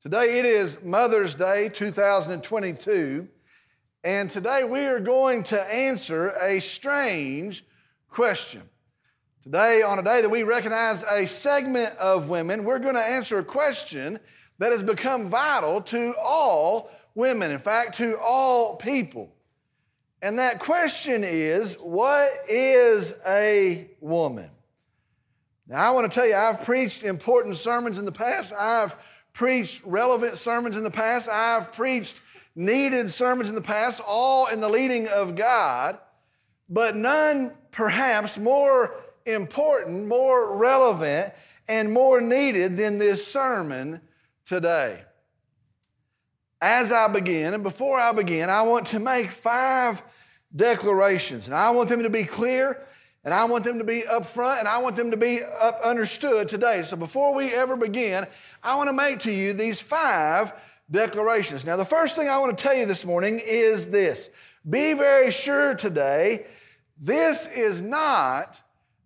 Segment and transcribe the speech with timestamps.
[0.00, 3.26] Today it is Mother's Day 2022,
[4.04, 7.64] and today we are going to answer a strange
[8.08, 8.62] question.
[9.42, 13.40] Today, on a day that we recognize a segment of women, we're going to answer
[13.40, 14.20] a question
[14.58, 19.34] that has become vital to all women, in fact, to all people.
[20.22, 24.50] And that question is what is a woman?
[25.66, 28.54] Now, I want to tell you, I've preached important sermons in the past.
[28.56, 28.94] I've
[29.38, 31.28] preached relevant sermons in the past.
[31.28, 32.20] I've preached
[32.56, 35.96] needed sermons in the past, all in the leading of God,
[36.68, 38.96] but none perhaps more
[39.26, 41.32] important, more relevant,
[41.68, 44.00] and more needed than this sermon
[44.44, 45.02] today.
[46.60, 50.02] As I begin, and before I begin, I want to make five
[50.56, 52.84] declarations, and I want them to be clear
[53.24, 56.48] and I want them to be upfront and I want them to be up understood
[56.48, 56.82] today.
[56.82, 58.24] So before we ever begin,
[58.62, 60.52] I want to make to you these five
[60.90, 61.64] declarations.
[61.64, 64.30] Now, the first thing I want to tell you this morning is this
[64.68, 66.46] be very sure today,
[66.98, 68.62] this is not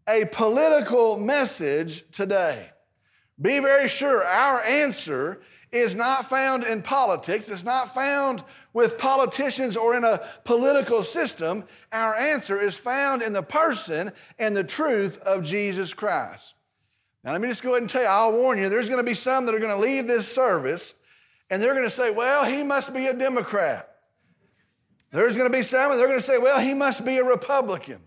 [0.09, 2.71] a political message today.
[3.41, 8.45] Be very sure our answer is not found in politics, it's not found
[8.75, 11.65] with politicians or in a political system.
[11.93, 16.55] Our answer is found in the person and the truth of Jesus Christ.
[17.25, 19.09] Now, let me just go ahead and tell you, I'll warn you, there's going to
[19.09, 20.95] be some that are going to leave this service
[21.53, 23.89] and they're going to say, well, he must be a Democrat.
[25.11, 27.25] There's going to be some, and they're going to say, well, he must be a
[27.25, 27.99] Republican.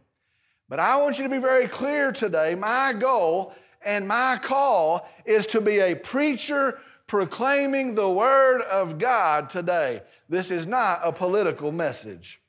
[0.67, 2.55] But I want you to be very clear today.
[2.55, 3.53] My goal
[3.86, 10.02] and my call is to be a preacher proclaiming the Word of God today.
[10.27, 12.41] This is not a political message.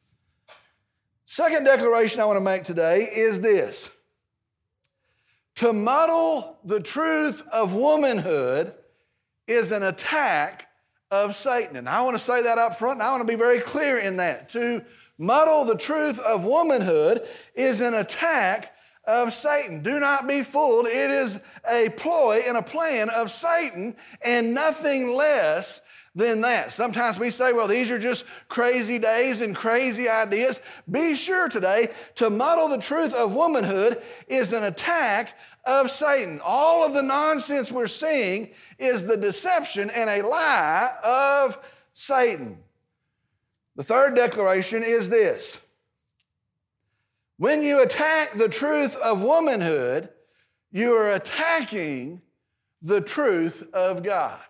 [1.27, 3.91] Second declaration I want to make today is this
[5.57, 8.75] to muddle the truth of womanhood
[9.47, 10.69] is an attack
[11.11, 11.77] of Satan.
[11.77, 13.99] And I want to say that up front, and I want to be very clear
[13.99, 14.49] in that.
[14.51, 14.84] To
[15.19, 18.72] muddle the truth of womanhood is an attack
[19.05, 19.83] of Satan.
[19.83, 20.87] Do not be fooled.
[20.87, 21.41] It is
[21.71, 25.81] a ploy and a plan of Satan and nothing less
[26.16, 26.72] than that.
[26.72, 30.60] Sometimes we say, well, these are just crazy days and crazy ideas.
[30.91, 36.41] Be sure today to muddle the truth of womanhood is an attack of Satan.
[36.43, 41.59] All of the nonsense we're seeing is the deception and a lie of
[41.93, 42.59] Satan.
[43.77, 45.60] The third declaration is this
[47.37, 50.09] when you attack the truth of womanhood,
[50.72, 52.22] you are attacking
[52.81, 54.41] the truth of God.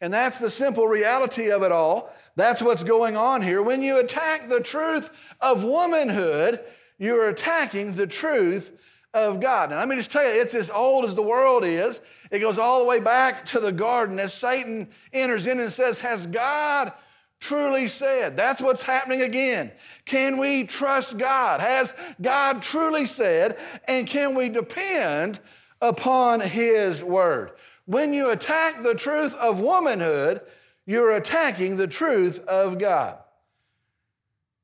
[0.00, 2.12] And that's the simple reality of it all.
[2.36, 3.62] That's what's going on here.
[3.62, 5.10] When you attack the truth
[5.40, 6.60] of womanhood,
[6.98, 8.72] you're attacking the truth
[9.12, 9.70] of God.
[9.70, 12.00] Now, let me just tell you, it's as old as the world is.
[12.30, 16.00] It goes all the way back to the garden as Satan enters in and says,
[16.00, 16.92] Has God
[17.40, 18.36] truly said.
[18.36, 19.70] That's what's happening again.
[20.04, 21.60] Can we trust God?
[21.60, 23.58] Has God truly said?
[23.86, 25.40] And can we depend
[25.80, 27.52] upon His word?
[27.88, 30.42] When you attack the truth of womanhood,
[30.84, 33.16] you're attacking the truth of God.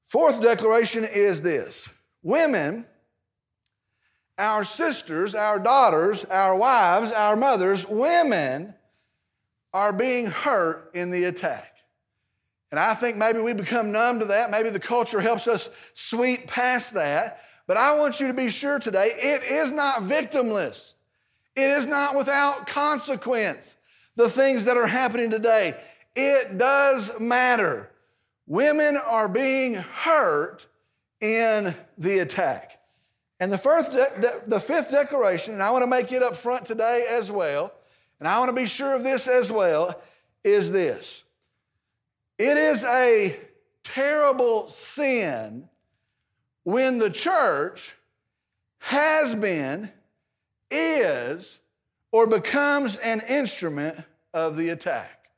[0.04, 1.88] Fourth declaration is this
[2.22, 2.84] Women,
[4.36, 8.74] our sisters, our daughters, our wives, our mothers, women
[9.72, 11.78] are being hurt in the attack.
[12.70, 14.50] And I think maybe we become numb to that.
[14.50, 17.40] Maybe the culture helps us sweep past that.
[17.66, 20.93] But I want you to be sure today it is not victimless,
[21.56, 23.76] it is not without consequence.
[24.16, 25.74] The things that are happening today,
[26.14, 27.90] it does matter.
[28.46, 30.66] Women are being hurt
[31.20, 32.80] in the attack.
[33.40, 36.66] And the, first de- the fifth declaration, and I want to make it up front
[36.66, 37.72] today as well,
[38.20, 40.00] and I want to be sure of this as well,
[40.44, 41.24] is this
[42.38, 43.36] it is a
[43.82, 45.68] terrible sin
[46.64, 47.94] when the church
[48.78, 49.90] has been,
[50.74, 51.60] is,
[52.12, 53.98] or becomes an instrument
[54.32, 55.28] of the attack.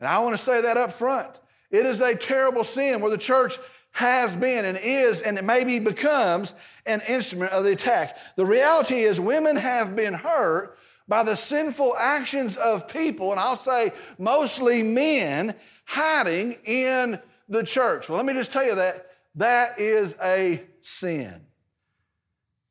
[0.00, 1.28] And I want to say that up front.
[1.70, 3.58] It is a terrible sin where the church
[3.92, 6.54] has been and is and it maybe becomes
[6.86, 8.16] an instrument of the attack.
[8.36, 10.78] The reality is, women have been hurt
[11.08, 15.54] by the sinful actions of people, and I'll say mostly men,
[15.84, 17.18] hiding in
[17.48, 18.08] the church.
[18.08, 21.46] Well, let me just tell you that that is a sin.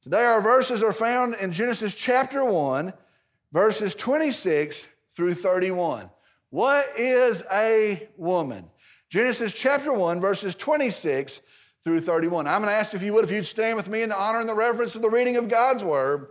[0.02, 2.94] Today, our verses are found in Genesis chapter 1,
[3.52, 6.10] verses 26 through 31.
[6.52, 8.70] What is a woman?
[9.10, 11.42] Genesis chapter 1, verses 26
[11.84, 12.48] through 31.
[12.48, 14.40] I'm going to ask if you would, if you'd stand with me in the honor
[14.40, 16.28] and the reverence of the reading of God's word.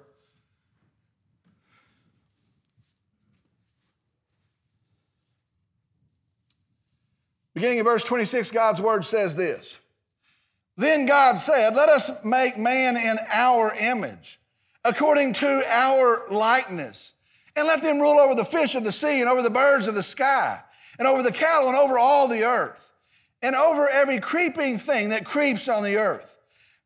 [7.53, 9.79] Beginning in verse 26, God's word says this
[10.78, 14.38] Then God said, Let us make man in our image,
[14.84, 17.14] according to our likeness,
[17.56, 19.96] and let them rule over the fish of the sea, and over the birds of
[19.96, 20.60] the sky,
[20.96, 22.92] and over the cattle, and over all the earth,
[23.42, 26.38] and over every creeping thing that creeps on the earth.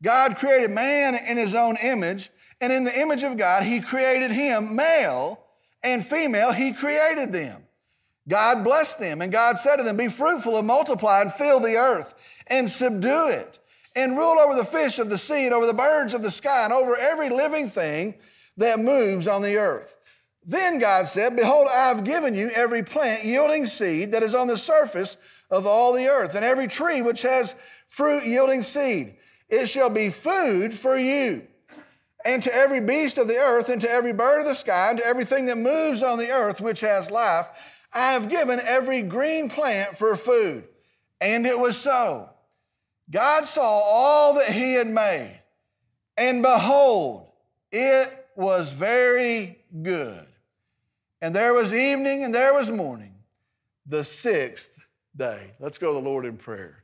[0.03, 2.31] God created man in his own image,
[2.63, 5.39] and in the image of God, he created him, male
[5.85, 7.63] and female, he created them.
[8.27, 11.77] God blessed them, and God said to them, Be fruitful and multiply and fill the
[11.77, 12.15] earth
[12.47, 13.59] and subdue it,
[13.95, 16.65] and rule over the fish of the sea and over the birds of the sky
[16.65, 18.15] and over every living thing
[18.57, 19.97] that moves on the earth.
[20.45, 24.49] Then God said, Behold, I have given you every plant yielding seed that is on
[24.49, 25.17] the surface
[25.51, 27.55] of all the earth, and every tree which has
[27.87, 29.17] fruit yielding seed.
[29.49, 31.47] It shall be food for you.
[32.25, 34.99] And to every beast of the earth, and to every bird of the sky, and
[34.99, 37.47] to everything that moves on the earth which has life,
[37.93, 40.65] I have given every green plant for food.
[41.21, 42.31] And it was so.
[43.11, 45.41] God saw all that he had made,
[46.17, 47.29] and behold,
[47.71, 50.27] it was very good.
[51.21, 53.15] And there was evening and there was morning,
[53.87, 54.73] the sixth
[55.17, 55.53] day.
[55.61, 56.83] Let's go to the Lord in prayer.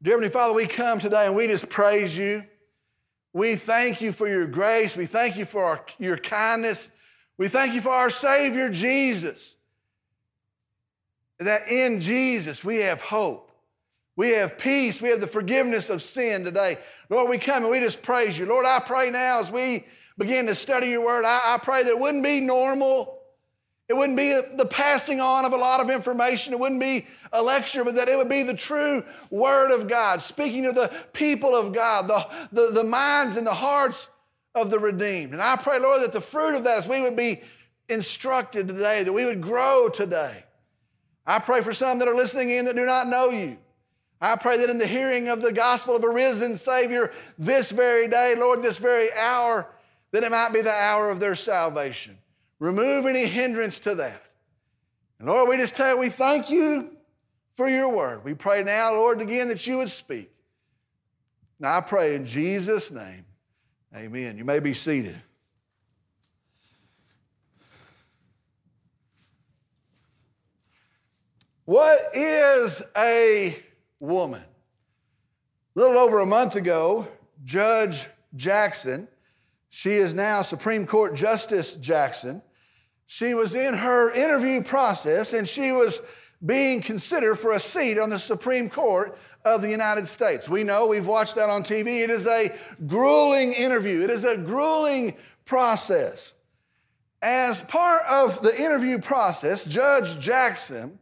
[0.00, 2.44] Dear Heavenly Father, we come today and we just praise you.
[3.32, 4.96] We thank you for your grace.
[4.96, 6.90] We thank you for our, your kindness.
[7.36, 9.56] We thank you for our Savior, Jesus.
[11.38, 13.47] That in Jesus we have hope.
[14.18, 15.00] We have peace.
[15.00, 16.78] We have the forgiveness of sin today.
[17.08, 18.46] Lord, we come and we just praise you.
[18.46, 19.86] Lord, I pray now as we
[20.18, 23.20] begin to study your word, I, I pray that it wouldn't be normal.
[23.88, 26.52] It wouldn't be the passing on of a lot of information.
[26.52, 30.20] It wouldn't be a lecture, but that it would be the true Word of God,
[30.20, 34.08] speaking to the people of God, the, the, the minds and the hearts
[34.52, 35.32] of the redeemed.
[35.32, 37.42] And I pray, Lord, that the fruit of that is we would be
[37.88, 40.42] instructed today, that we would grow today.
[41.24, 43.58] I pray for some that are listening in that do not know you.
[44.20, 48.08] I pray that in the hearing of the gospel of a risen Savior this very
[48.08, 49.68] day, Lord, this very hour,
[50.10, 52.18] that it might be the hour of their salvation.
[52.58, 54.22] Remove any hindrance to that.
[55.18, 56.96] And Lord, we just tell you, we thank you
[57.54, 58.24] for your word.
[58.24, 60.30] We pray now, Lord, again that you would speak.
[61.60, 63.24] Now I pray in Jesus' name.
[63.94, 64.36] Amen.
[64.36, 65.20] You may be seated.
[71.64, 73.56] What is a
[74.00, 74.42] woman?
[75.76, 77.08] A little over a month ago,
[77.44, 79.08] Judge Jackson,
[79.68, 82.42] she is now Supreme Court Justice Jackson,
[83.06, 86.02] she was in her interview process and she was
[86.44, 90.48] being considered for a seat on the Supreme Court of the United States.
[90.48, 92.02] We know, we've watched that on TV.
[92.02, 92.54] It is a
[92.86, 95.16] grueling interview, it is a grueling
[95.46, 96.34] process.
[97.22, 100.98] As part of the interview process, Judge Jackson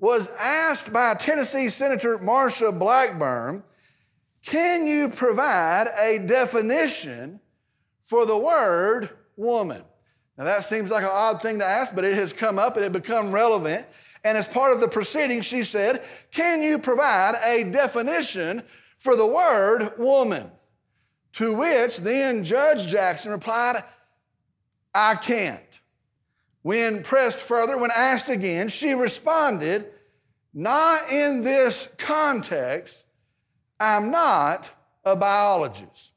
[0.00, 3.62] was asked by Tennessee Senator Marsha Blackburn,
[4.44, 7.38] Can you provide a definition
[8.02, 9.82] for the word woman?
[10.38, 12.84] Now, that seems like an odd thing to ask, but it has come up and
[12.84, 13.86] it become relevant.
[14.24, 18.62] And as part of the proceeding, she said, Can you provide a definition
[18.96, 20.50] for the word woman?
[21.34, 23.84] To which then Judge Jackson replied,
[24.94, 25.69] I can't.
[26.62, 29.86] When pressed further, when asked again, she responded,
[30.52, 33.06] Not in this context.
[33.78, 34.70] I'm not
[35.04, 36.12] a biologist.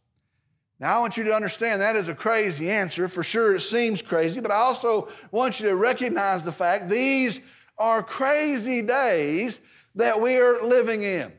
[0.79, 3.07] Now, I want you to understand that is a crazy answer.
[3.07, 7.39] For sure, it seems crazy, but I also want you to recognize the fact these
[7.77, 9.61] are crazy days
[9.95, 11.31] that we are living in.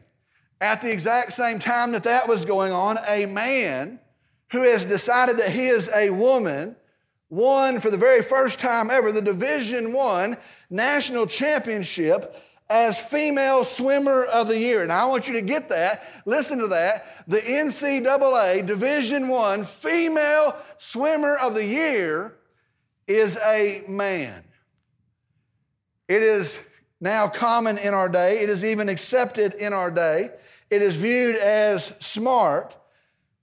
[0.61, 4.01] At the exact same time that that was going on, a man
[4.51, 6.77] who has decided that he is a woman
[7.31, 10.37] won for the very first time ever the Division One
[10.71, 12.37] national championship
[12.71, 14.87] as female swimmer of the year.
[14.87, 16.05] Now I want you to get that.
[16.25, 17.25] Listen to that.
[17.29, 22.37] The NCAA Division One female swimmer of the year
[23.07, 24.45] is a man.
[26.09, 26.59] It is
[27.01, 28.41] now common in our day.
[28.41, 30.31] It is even accepted in our day.
[30.71, 32.77] It is viewed as smart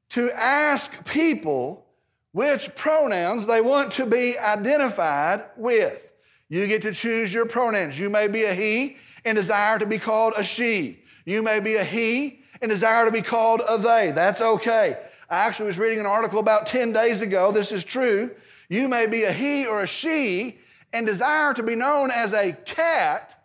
[0.10, 1.86] to ask people
[2.32, 6.14] which pronouns they want to be identified with.
[6.50, 8.00] You get to choose your pronouns.
[8.00, 11.00] You may be a he and desire to be called a she.
[11.26, 14.12] You may be a he and desire to be called a they.
[14.12, 14.98] That's okay.
[15.30, 17.52] I actually was reading an article about 10 days ago.
[17.52, 18.32] This is true.
[18.70, 20.58] You may be a he or a she
[20.94, 23.42] and desire to be known as a cat,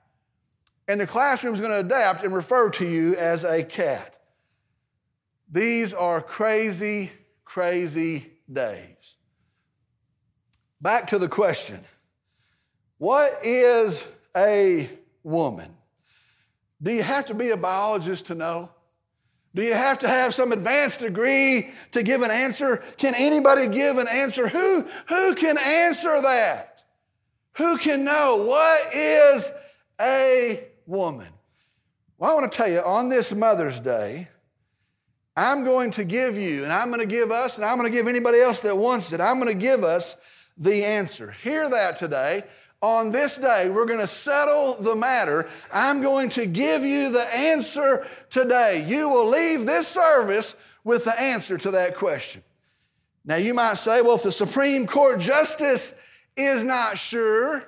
[0.89, 4.19] and the classroom is going to adapt and refer to you as a cat.
[5.49, 7.13] These are crazy,
[7.45, 9.17] crazy days.
[10.81, 11.81] Back to the question
[12.99, 14.89] What is a
[15.23, 15.75] woman?
[16.83, 18.71] Do you have to be a biologist to know?
[19.55, 22.83] Do you have to have some advanced degree to give an answer?
[22.99, 24.49] Can anybody give an answer?
[24.49, 26.85] Who, who can answer that?
[27.57, 29.51] Who can know what is
[29.99, 31.29] a woman?
[32.19, 34.29] Well, I want to tell you on this Mother's Day,
[35.37, 37.97] I'm going to give you, and I'm going to give us, and I'm going to
[37.97, 40.17] give anybody else that wants it, I'm going to give us
[40.57, 41.33] the answer.
[41.43, 42.45] Hear that today
[42.81, 45.49] on this day, we're going to settle the matter.
[45.73, 48.85] I'm going to give you the answer today.
[48.87, 52.43] You will leave this service with the answer to that question.
[53.25, 55.95] Now, you might say, well, if the Supreme Court Justice
[56.37, 57.65] is not sure,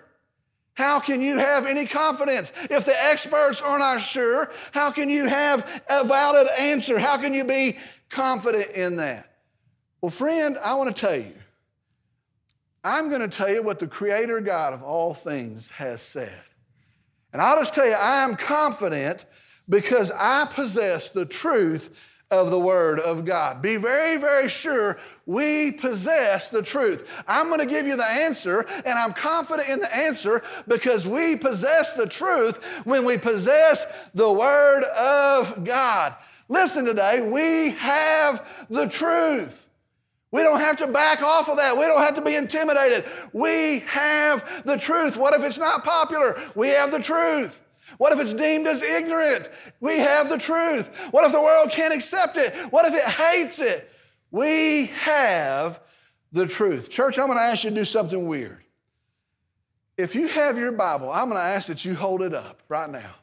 [0.78, 2.52] how can you have any confidence?
[2.70, 7.00] If the experts are not sure, how can you have a valid answer?
[7.00, 9.28] How can you be confident in that?
[10.00, 11.35] Well, friend, I want to tell you
[12.85, 16.42] I'm going to tell you what the Creator God of all things has said.
[17.32, 19.26] And I'll just tell you, I am confident
[19.68, 23.62] because I possess the truth of the Word of God.
[23.62, 27.08] Be very, very sure we possess the truth.
[27.26, 31.37] I'm going to give you the answer, and I'm confident in the answer because we
[31.37, 36.14] possess the truth when we possess the Word of God.
[36.49, 39.68] Listen today, we have the truth.
[40.30, 41.76] We don't have to back off of that.
[41.76, 43.06] We don't have to be intimidated.
[43.32, 45.16] We have the truth.
[45.16, 46.38] What if it's not popular?
[46.54, 47.62] We have the truth.
[47.97, 49.49] What if it's deemed as ignorant?
[49.80, 50.95] We have the truth.
[51.11, 52.54] What if the world can't accept it?
[52.71, 53.90] What if it hates it?
[54.30, 55.80] We have
[56.33, 56.90] the truth.
[56.90, 58.62] Church, I'm going to ask you to do something weird.
[59.97, 62.90] If you have your Bible, I'm going to ask that you hold it up right
[62.90, 63.14] now.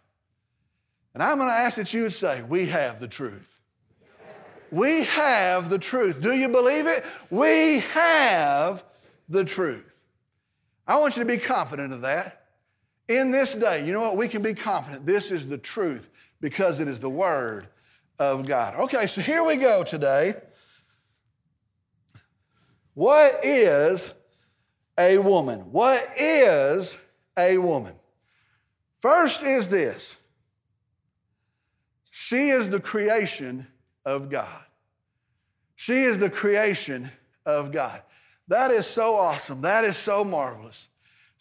[1.13, 3.60] And I'm going to ask that you would say, We have the truth.
[4.72, 6.22] We have the truth.
[6.22, 7.05] Do you believe it?
[7.29, 8.84] We have
[9.29, 9.84] the truth.
[10.88, 12.45] I want you to be confident of that.
[13.07, 14.17] In this day, you know what?
[14.17, 15.05] We can be confident.
[15.05, 16.09] This is the truth
[16.41, 17.67] because it is the Word
[18.19, 18.75] of God.
[18.75, 20.33] Okay, so here we go today.
[22.93, 24.13] What is
[24.97, 25.71] a woman?
[25.71, 26.97] What is
[27.38, 27.93] a woman?
[29.00, 30.15] First is this
[32.09, 33.67] she is the creation
[34.05, 34.62] of God.
[35.75, 37.12] She is the creation
[37.45, 38.01] of God.
[38.47, 39.62] That is so awesome.
[39.62, 40.88] That is so marvelous.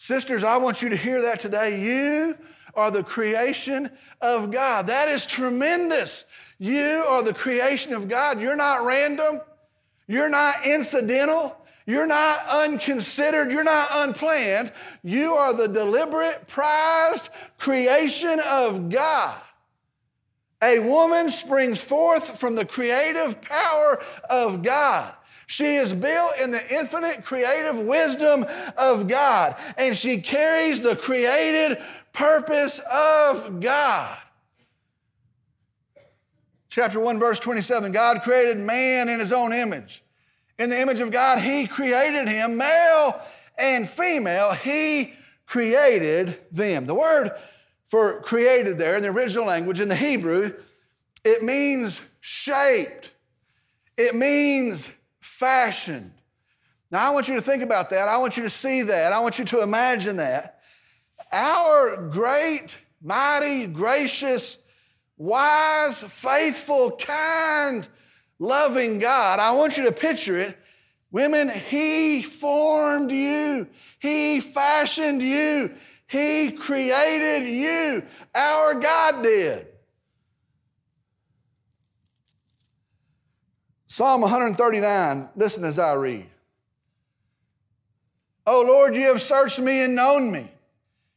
[0.05, 1.81] Sisters, I want you to hear that today.
[1.81, 2.37] You
[2.75, 3.89] are the creation
[4.21, 4.89] of God.
[4.89, 6.27] That is tremendous.
[6.59, 8.39] You are the creation of God.
[8.39, 9.41] You're not random.
[10.07, 11.57] You're not incidental.
[11.87, 13.51] You're not unconsidered.
[13.51, 14.75] You're not unplanned.
[15.03, 19.41] You are the deliberate, prized creation of God.
[20.63, 25.15] A woman springs forth from the creative power of God.
[25.47, 28.47] She is built in the infinite creative wisdom
[28.77, 31.79] of God, and she carries the created
[32.13, 34.17] purpose of God.
[36.69, 40.03] Chapter 1, verse 27 God created man in his own image.
[40.59, 43.21] In the image of God, he created him, male
[43.59, 45.13] and female, he
[45.47, 46.87] created them.
[46.87, 47.33] The word
[47.87, 50.53] for created there in the original language, in the Hebrew,
[51.25, 53.13] it means shaped,
[53.97, 54.91] it means
[55.38, 56.12] fashioned.
[56.91, 58.09] Now, I want you to think about that.
[58.09, 59.12] I want you to see that.
[59.12, 60.61] I want you to imagine that.
[61.33, 64.59] Our great, mighty, gracious,
[65.17, 67.88] wise, faithful, kind,
[68.38, 70.57] loving God, I want you to picture it.
[71.11, 75.71] Women, He formed you, He fashioned you,
[76.07, 78.07] he created you.
[78.35, 79.67] Our God did.
[83.97, 86.27] Psalm 139, listen as I read.
[88.45, 90.51] Oh Lord, you have searched me and known me.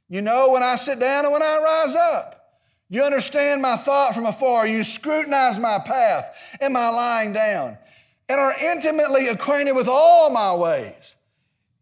[0.10, 2.60] You know when I sit down and when I rise up.
[2.88, 4.67] You understand my thought from afar.
[4.67, 6.31] You scrutinize my path
[6.62, 7.79] and my lying down
[8.29, 11.15] and are intimately acquainted with all my ways.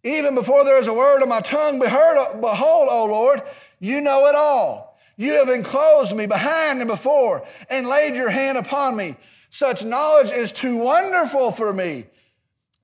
[0.06, 3.42] Even before there is a word on my tongue, behold, O Lord,
[3.82, 4.98] you know it all.
[5.18, 9.18] You have enclosed me behind and before and laid your hand upon me.
[9.56, 12.08] Such knowledge is too wonderful for me.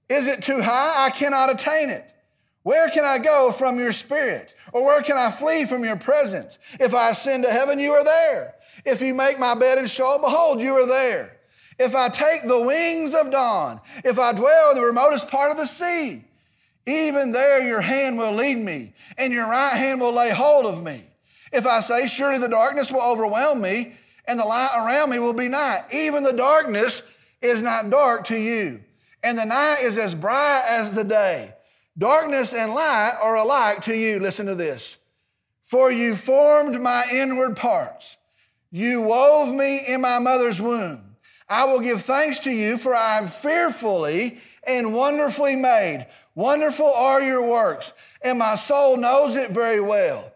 [0.08, 1.06] Is it too high?
[1.06, 2.14] I cannot attain it.
[2.64, 4.56] Where can I go from your spirit?
[4.72, 6.60] Or where can I flee from your presence?
[6.80, 8.56] If I ascend to heaven, you are there.
[8.86, 11.40] If you make my bed in Sheol, behold, you are there.
[11.78, 15.58] If I take the wings of dawn, if I dwell in the remotest part of
[15.58, 16.24] the sea,
[16.88, 20.82] even there your hand will lead me, and your right hand will lay hold of
[20.82, 21.04] me.
[21.52, 25.34] If I say, Surely the darkness will overwhelm me, and the light around me will
[25.34, 27.02] be night, even the darkness
[27.42, 28.82] is not dark to you,
[29.24, 31.54] and the night is as bright as the day.
[31.98, 34.20] Darkness and light are alike to you.
[34.20, 34.98] Listen to this.
[35.64, 38.18] For you formed my inward parts.
[38.72, 41.16] You wove me in my mother's womb.
[41.50, 46.08] I will give thanks to you, for I am fearfully and wonderfully made.
[46.34, 47.92] Wonderful are your works,
[48.24, 50.32] and my soul knows it very well.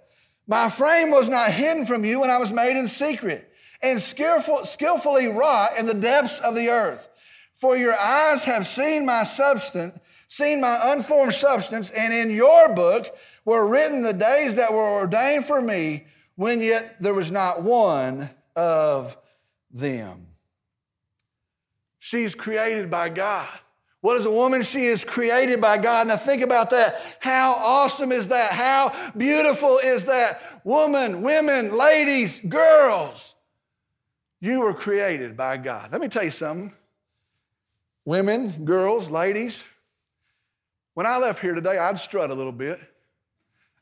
[0.45, 3.49] My frame was not hidden from you when I was made in secret
[3.81, 7.09] and skillful, skillfully wrought in the depths of the earth.
[7.53, 13.15] For your eyes have seen my substance, seen my unformed substance, and in your book
[13.45, 16.05] were written the days that were ordained for me,
[16.35, 19.15] when yet there was not one of
[19.71, 20.27] them.
[21.99, 23.47] She's created by God.
[24.01, 24.61] What is a woman?
[24.61, 26.07] She is created by God.
[26.07, 27.01] Now think about that.
[27.19, 28.51] How awesome is that?
[28.51, 30.41] How beautiful is that?
[30.63, 33.34] Woman, women, ladies, girls.
[34.45, 35.91] You were created by God.
[35.91, 36.71] Let me tell you something.
[38.05, 39.63] Women, girls, ladies,
[40.93, 42.79] when I left here today, I'd strut a little bit.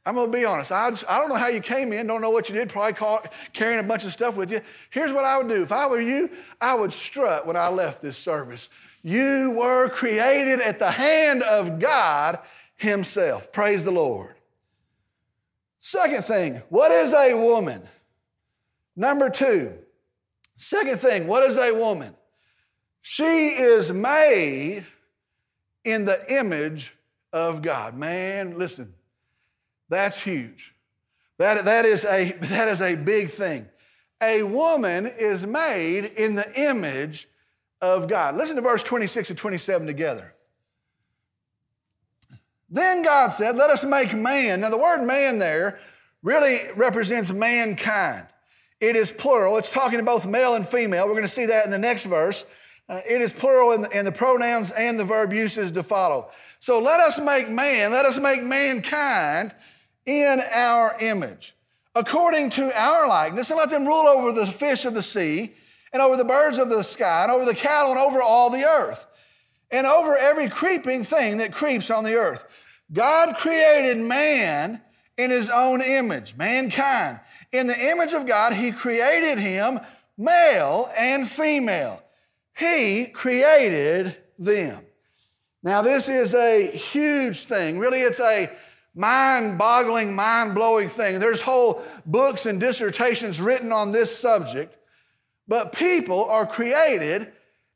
[0.06, 0.72] I'm going to be honest.
[0.72, 3.34] I'd, I don't know how you came in, don't know what you did, probably caught,
[3.52, 4.62] carrying a bunch of stuff with you.
[4.90, 5.62] Here's what I would do.
[5.62, 6.30] If I were you,
[6.62, 8.70] I would strut when I left this service.
[9.02, 12.40] You were created at the hand of God
[12.78, 13.52] Himself.
[13.52, 14.36] Praise the Lord.
[15.80, 17.82] Second thing, what is a woman?
[18.96, 19.74] Number two,
[20.56, 22.16] second thing, what is a woman?
[23.02, 24.86] She is made
[25.84, 26.96] in the image
[27.32, 27.96] of God.
[27.96, 28.94] Man, listen,
[29.90, 30.74] that's huge.
[31.38, 33.68] That, that, is a, that is a big thing.
[34.22, 37.28] A woman is made in the image
[37.82, 38.38] of God.
[38.38, 40.34] Listen to verse 26 and 27 together.
[42.70, 44.62] Then God said, Let us make man.
[44.62, 45.80] Now, the word man there
[46.24, 48.26] really represents mankind.
[48.84, 51.06] It is plural, it's talking to both male and female.
[51.06, 52.46] We're going to see that in the next verse.
[52.90, 56.30] Uh, it is plural in the, in the pronouns and the verb uses to follow.
[56.60, 59.56] So let us make man, let us make mankind
[60.06, 61.56] in our image,
[61.96, 65.54] according to our likeness, and let them rule over the fish of the sea
[65.94, 68.66] and over the birds of the sky, and over the cattle, and over all the
[68.66, 69.06] earth,
[69.72, 72.44] and over every creeping thing that creeps on the earth.
[72.92, 74.82] God created man
[75.18, 77.22] in his own image, mankind.
[77.54, 79.80] In the image of God, he created him
[80.18, 82.02] male and female.
[82.58, 84.84] He created them.
[85.62, 87.80] Now, this is a huge thing.
[87.80, 88.50] Really, it's a
[88.96, 91.20] mind boggling, mind blowing thing.
[91.20, 94.76] There's whole books and dissertations written on this subject.
[95.48, 97.32] But people are created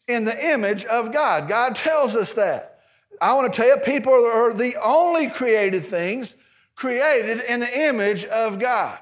[0.07, 1.47] in the image of God.
[1.47, 2.79] God tells us that.
[3.21, 6.35] I want to tell you, people are the only created things
[6.75, 8.99] created in the image of God.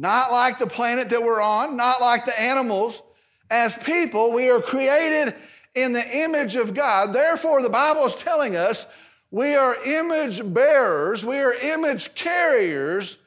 [0.00, 3.02] Not like the planet that we're on, not like the animals.
[3.50, 5.34] As people, we are created
[5.74, 7.12] in the image of God.
[7.12, 8.86] Therefore, the Bible is telling us
[9.30, 13.18] we are image bearers, we are image carriers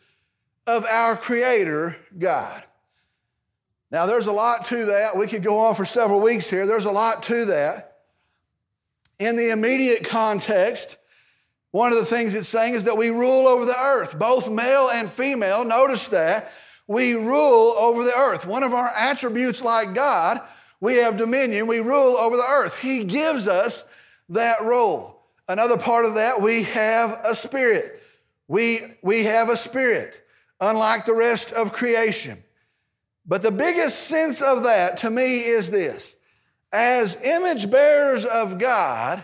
[0.65, 2.63] of our Creator God.
[3.91, 5.15] Now, there's a lot to that.
[5.15, 6.65] We could go on for several weeks here.
[6.65, 7.97] There's a lot to that.
[9.19, 10.97] In the immediate context,
[11.69, 14.89] one of the things it's saying is that we rule over the earth, both male
[14.89, 15.63] and female.
[15.63, 16.51] Notice that.
[16.88, 18.46] We rule over the earth.
[18.46, 20.41] One of our attributes, like God,
[20.80, 22.78] we have dominion, we rule over the earth.
[22.80, 23.86] He gives us
[24.30, 25.22] that role.
[25.48, 28.02] Another part of that, we have a spirit.
[28.48, 30.22] We, we have a spirit,
[30.60, 32.43] unlike the rest of creation.
[33.26, 36.15] But the biggest sense of that to me is this
[36.74, 39.24] as image bearers of God,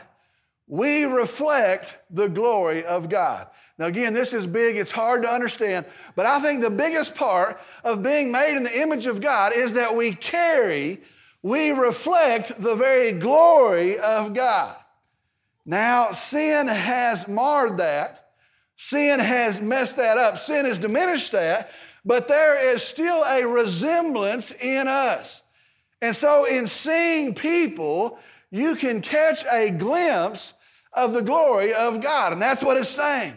[0.70, 3.48] we reflect the glory of God.
[3.78, 7.60] Now, again, this is big, it's hard to understand, but I think the biggest part
[7.84, 11.02] of being made in the image of God is that we carry,
[11.44, 14.76] we reflect the very glory of God.
[15.66, 18.28] Now, sin has marred that.
[18.78, 20.40] Sin has messed that up.
[20.40, 21.70] Sin has diminished that
[22.06, 25.44] but there is still a resemblance in us.
[26.02, 28.20] And so, in seeing people,
[28.52, 30.54] you can catch a glimpse
[30.94, 32.34] of the glory of God.
[32.34, 33.34] And that's what it's saying.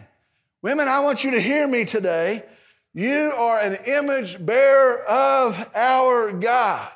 [0.61, 2.43] Women, I want you to hear me today.
[2.93, 6.89] You are an image bearer of our God.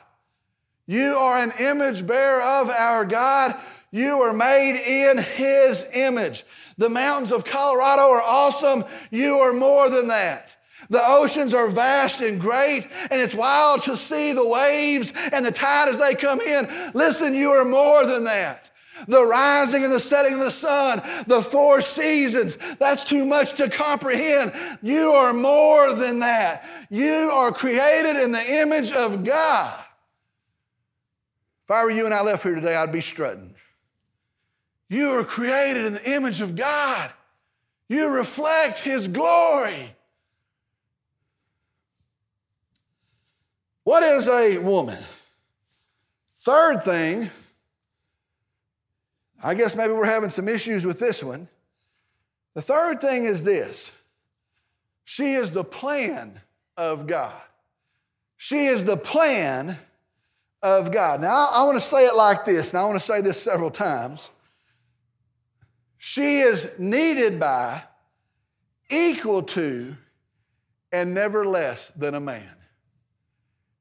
[0.85, 3.55] You are an image bearer of our God.
[3.91, 6.45] You are made in His image.
[6.77, 8.83] The mountains of Colorado are awesome.
[9.11, 10.51] You are more than that.
[10.89, 15.51] The oceans are vast and great, and it's wild to see the waves and the
[15.51, 16.91] tide as they come in.
[16.93, 18.69] Listen, you are more than that.
[19.07, 23.69] The rising and the setting of the sun, the four seasons, that's too much to
[23.69, 24.53] comprehend.
[24.81, 26.65] You are more than that.
[26.89, 29.77] You are created in the image of God.
[31.65, 33.53] If I were you and I left here today, I'd be strutting.
[34.89, 37.11] You are created in the image of God.
[37.89, 39.93] You reflect His glory.
[43.83, 45.01] What is a woman?
[46.37, 47.29] Third thing,
[49.43, 51.47] I guess maybe we're having some issues with this one.
[52.55, 53.91] The third thing is this
[55.05, 56.41] she is the plan
[56.75, 57.41] of God.
[58.35, 59.77] She is the plan
[60.61, 61.21] of God.
[61.21, 63.71] Now, I want to say it like this, and I want to say this several
[63.71, 64.29] times.
[65.97, 67.83] She is needed by,
[68.89, 69.95] equal to,
[70.91, 72.53] and never less than a man.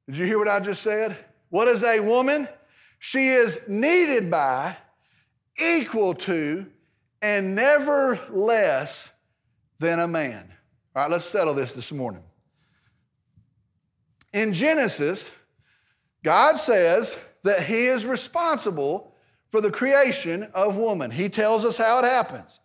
[0.07, 1.17] Did you hear what I just said?
[1.49, 2.47] What is a woman?
[2.99, 4.75] She is needed by,
[5.59, 6.67] equal to,
[7.21, 9.11] and never less
[9.79, 10.53] than a man.
[10.95, 12.23] All right, let's settle this this morning.
[14.33, 15.31] In Genesis,
[16.23, 19.13] God says that He is responsible
[19.49, 21.11] for the creation of woman.
[21.11, 22.59] He tells us how it happens.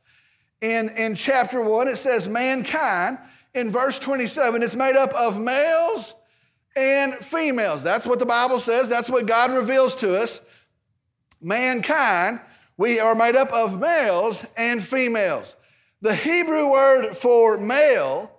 [0.61, 3.19] In, in chapter 1, it says, Mankind,
[3.55, 6.15] in verse 27, it's made up of males
[6.77, 7.83] and females.
[7.83, 10.41] That's what the Bible says, that's what God reveals to us.
[11.41, 12.41] Mankind,
[12.77, 15.57] we are made up of males and females.
[16.01, 18.31] The Hebrew word for male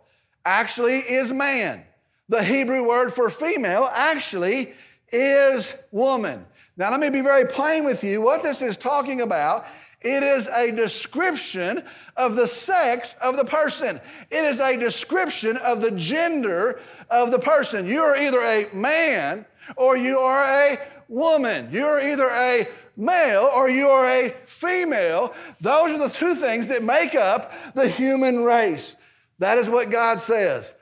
[0.45, 1.85] actually is man.
[2.29, 4.73] The Hebrew word for female actually
[5.11, 6.45] is woman.
[6.75, 8.21] Now, let me be very plain with you.
[8.21, 9.65] What this is talking about,
[10.01, 11.83] it is a description
[12.17, 14.01] of the sex of the person.
[14.31, 17.85] It is a description of the gender of the person.
[17.85, 19.45] You are either a man
[19.77, 20.77] or you are a
[21.13, 21.69] woman.
[21.71, 25.33] You are either a male or you are a female.
[25.61, 28.95] Those are the two things that make up the human race.
[29.39, 30.73] That is what God says.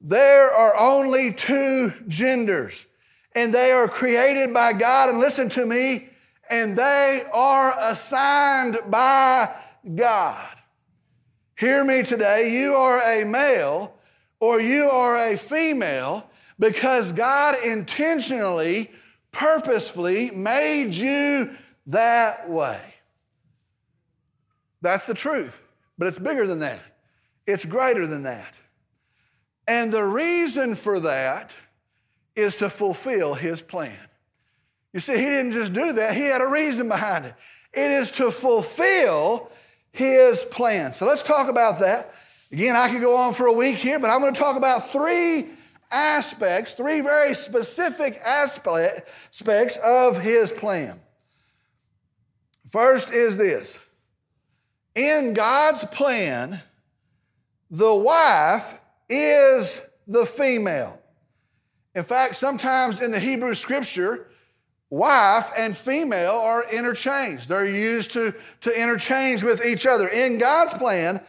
[0.00, 2.86] There are only two genders,
[3.34, 5.10] and they are created by God.
[5.10, 6.10] And listen to me,
[6.50, 9.54] and they are assigned by
[9.94, 10.48] God.
[11.56, 12.52] Hear me today.
[12.52, 13.94] You are a male
[14.40, 18.90] or you are a female because God intentionally,
[19.32, 21.50] purposefully made you
[21.86, 22.80] that way.
[24.82, 25.60] That's the truth,
[25.98, 26.80] but it's bigger than that.
[27.46, 28.58] It's greater than that.
[29.66, 31.54] And the reason for that
[32.36, 33.98] is to fulfill his plan.
[34.92, 37.34] You see, he didn't just do that, he had a reason behind it.
[37.72, 39.50] It is to fulfill
[39.92, 40.92] his plan.
[40.92, 42.12] So let's talk about that.
[42.50, 44.90] Again, I could go on for a week here, but I'm going to talk about
[44.90, 45.48] three
[45.92, 50.98] aspects, three very specific aspects of his plan.
[52.66, 53.78] First is this
[54.94, 56.60] in God's plan,
[57.70, 58.74] the wife
[59.08, 60.98] is the female.
[61.94, 64.28] In fact, sometimes in the Hebrew scripture,
[64.90, 67.48] wife and female are interchanged.
[67.48, 70.08] They're used to, to interchange with each other.
[70.08, 71.20] In God's plan,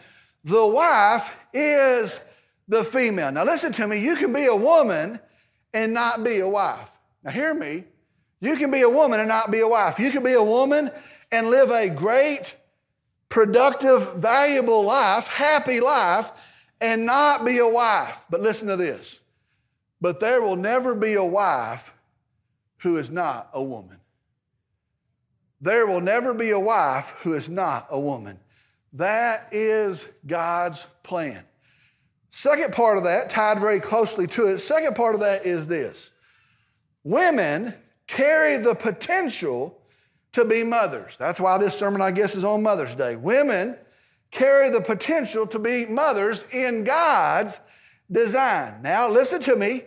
[0.43, 2.19] the wife is
[2.73, 3.31] the female.
[3.31, 3.99] Now, listen to me.
[3.99, 5.19] You can be a woman
[5.73, 6.89] and not be a wife.
[7.23, 7.85] Now, hear me.
[8.41, 9.99] You can be a woman and not be a wife.
[9.99, 10.89] You can be a woman
[11.31, 12.55] and live a great,
[13.29, 16.31] productive, valuable life, happy life,
[16.81, 18.25] and not be a wife.
[18.29, 19.19] But listen to this.
[20.01, 21.93] But there will never be a wife
[22.79, 23.99] who is not a woman.
[25.61, 28.39] There will never be a wife who is not a woman.
[28.91, 31.45] That is God's plan.
[32.35, 36.09] Second part of that, tied very closely to it, second part of that is this
[37.03, 37.75] women
[38.07, 39.79] carry the potential
[40.31, 41.15] to be mothers.
[41.19, 43.17] That's why this sermon, I guess, is on Mother's Day.
[43.17, 43.77] Women
[44.31, 47.59] carry the potential to be mothers in God's
[48.11, 48.81] design.
[48.81, 49.83] Now, listen to me.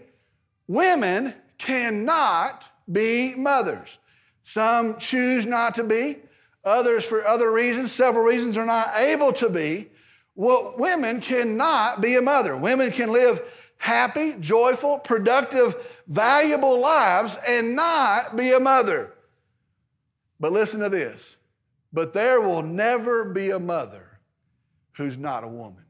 [0.68, 3.98] Women cannot be mothers.
[4.44, 6.18] Some choose not to be,
[6.64, 9.88] others, for other reasons, several reasons, are not able to be.
[10.36, 12.56] Well, women cannot be a mother.
[12.56, 13.40] Women can live
[13.78, 15.74] happy, joyful, productive,
[16.06, 19.14] valuable lives and not be a mother.
[20.38, 21.38] But listen to this.
[21.92, 24.20] But there will never be a mother
[24.96, 25.84] who's not a woman.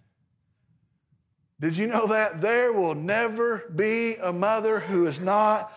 [1.59, 2.41] Did you know that?
[2.41, 5.73] There will never be a mother who is not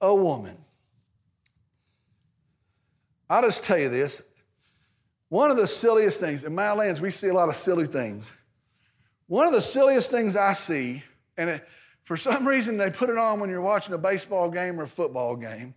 [0.00, 0.56] a woman.
[3.28, 4.22] I'll just tell you this.
[5.34, 8.32] One of the silliest things, in my lands, we see a lot of silly things.
[9.26, 11.02] One of the silliest things I see,
[11.36, 11.68] and it,
[12.04, 14.86] for some reason they put it on when you're watching a baseball game or a
[14.86, 15.74] football game,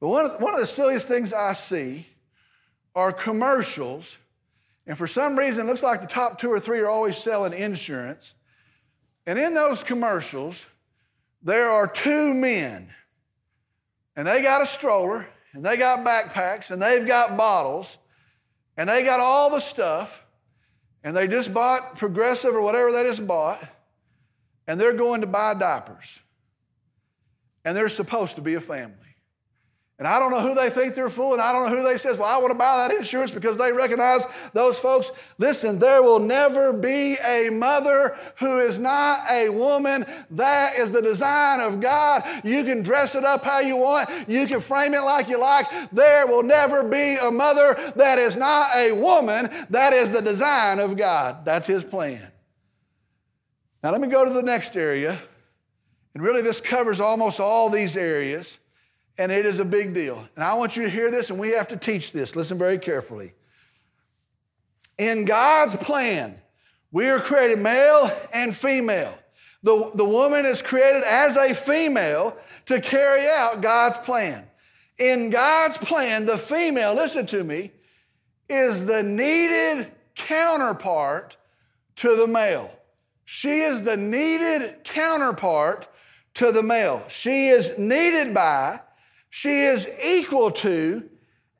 [0.00, 2.06] but one of, the, one of the silliest things I see
[2.94, 4.16] are commercials,
[4.86, 7.52] and for some reason, it looks like the top two or three are always selling
[7.52, 8.32] insurance.
[9.26, 10.64] And in those commercials,
[11.42, 12.88] there are two men,
[14.16, 17.98] and they got a stroller, and they got backpacks, and they've got bottles,
[18.78, 20.24] and they got all the stuff,
[21.04, 23.62] and they just bought Progressive or whatever they just bought,
[24.66, 26.20] and they're going to buy diapers.
[27.64, 29.07] and they're supposed to be a family.
[29.98, 31.40] And I don't know who they think they're fooling.
[31.40, 33.72] I don't know who they says, well, I want to buy that insurance because they
[33.72, 35.10] recognize those folks.
[35.38, 40.06] Listen, there will never be a mother who is not a woman.
[40.30, 42.22] That is the design of God.
[42.44, 44.08] You can dress it up how you want.
[44.28, 45.66] You can frame it like you like.
[45.90, 49.50] There will never be a mother that is not a woman.
[49.70, 51.44] That is the design of God.
[51.44, 52.30] That's his plan.
[53.82, 55.18] Now let me go to the next area.
[56.14, 58.58] And really this covers almost all these areas
[59.18, 60.26] and it is a big deal.
[60.36, 62.36] And I want you to hear this, and we have to teach this.
[62.36, 63.34] Listen very carefully.
[64.96, 66.40] In God's plan,
[66.92, 69.16] we are created male and female.
[69.62, 74.44] The, the woman is created as a female to carry out God's plan.
[74.98, 77.72] In God's plan, the female, listen to me,
[78.48, 81.36] is the needed counterpart
[81.96, 82.70] to the male.
[83.24, 85.88] She is the needed counterpart
[86.34, 87.04] to the male.
[87.08, 88.80] She is needed by
[89.30, 91.08] she is equal to,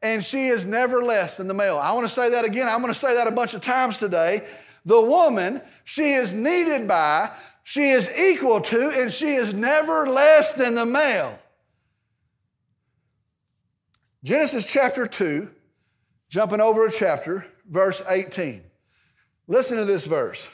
[0.03, 1.79] and she is never less than the male.
[1.79, 2.69] I want to say that again.
[2.69, 4.47] I'm going to say that a bunch of times today.
[4.85, 7.31] The woman, she is needed by,
[7.63, 11.39] she is equal to, and she is never less than the male.
[14.25, 15.49] Genesis chapter 2,
[16.29, 18.63] jumping over a chapter, verse 18.
[19.47, 20.49] Listen to this verse.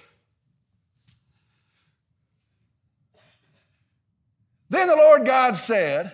[4.71, 6.13] Then the Lord God said,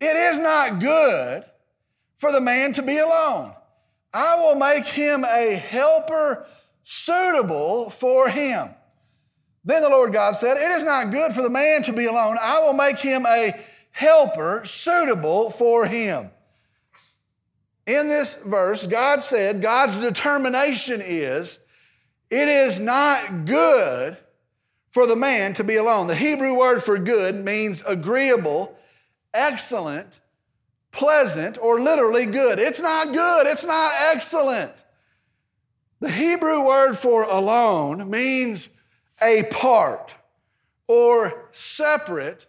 [0.00, 1.44] it is not good
[2.16, 3.52] for the man to be alone.
[4.12, 6.46] I will make him a helper
[6.82, 8.70] suitable for him.
[9.64, 12.38] Then the Lord God said, It is not good for the man to be alone.
[12.40, 13.52] I will make him a
[13.90, 16.30] helper suitable for him.
[17.86, 21.58] In this verse, God said, God's determination is,
[22.30, 24.18] it is not good
[24.90, 26.06] for the man to be alone.
[26.06, 28.76] The Hebrew word for good means agreeable
[29.34, 30.20] excellent,
[30.92, 32.58] pleasant, or literally good.
[32.58, 34.84] It's not good, it's not excellent.
[36.00, 38.68] The Hebrew word for alone means
[39.20, 40.14] a part
[40.86, 42.46] or separate,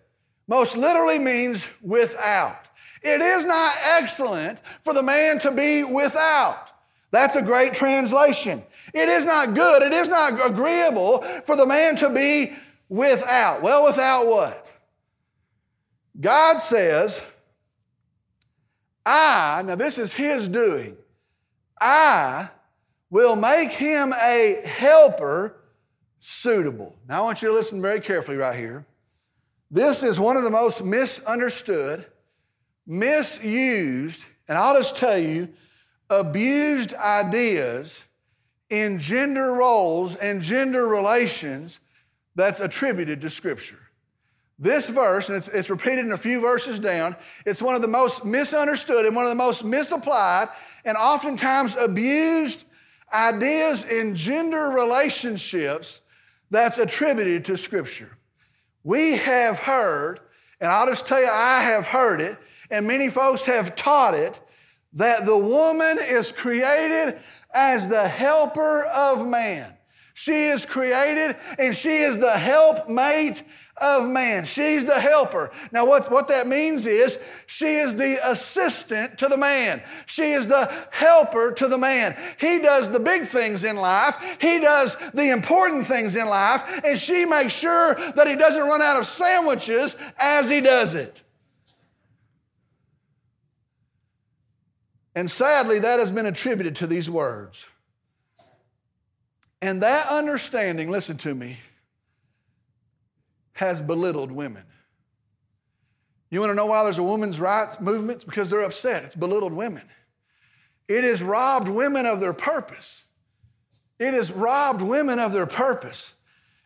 [0.48, 2.68] most literally means without.
[3.02, 6.70] It is not excellent for the man to be without.
[7.12, 8.64] That's a great translation.
[8.94, 12.54] It is not good, it is not agreeable for the man to be
[12.88, 13.62] without.
[13.62, 14.72] Well, without what?
[16.20, 17.24] God says,
[19.06, 20.98] I, now this is His doing,
[21.80, 22.50] I
[23.10, 25.56] will make him a helper
[26.20, 26.96] suitable.
[27.08, 28.86] Now I want you to listen very carefully right here.
[29.72, 32.06] This is one of the most misunderstood,
[32.86, 35.50] misused, and I'll just tell you,
[36.10, 38.04] abused ideas
[38.70, 41.80] in gender roles and gender relations
[42.36, 43.80] that's attributed to Scripture.
[44.62, 47.88] This verse, and it's, it's, repeated in a few verses down, it's one of the
[47.88, 50.50] most misunderstood and one of the most misapplied
[50.84, 52.66] and oftentimes abused
[53.14, 56.02] ideas in gender relationships
[56.52, 58.18] that's attributed to Scripture.
[58.84, 60.20] We have heard,
[60.60, 62.38] and I'll just tell you, I have heard it,
[62.70, 64.42] and many folks have taught it,
[64.92, 67.18] that the woman is created
[67.54, 69.74] as the helper of man.
[70.20, 73.42] She is created and she is the helpmate
[73.82, 74.46] of man.
[74.46, 75.52] She's the helper.
[75.72, 79.82] Now, what, what that means is she is the assistant to the man.
[80.06, 82.18] She is the helper to the man.
[82.40, 86.98] He does the big things in life, he does the important things in life, and
[86.98, 91.22] she makes sure that he doesn't run out of sandwiches as he does it.
[95.16, 97.66] And sadly, that has been attributed to these words.
[99.62, 101.58] And that understanding, listen to me,
[103.60, 104.64] has belittled women.
[106.32, 108.18] You want to know why there's a women's rights movement?
[108.20, 109.04] It's because they're upset.
[109.04, 109.84] It's belittled women.
[110.88, 113.04] It has robbed women of their purpose.
[114.00, 116.14] It has robbed women of their purpose.